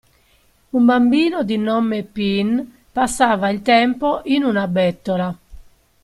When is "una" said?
4.43-4.67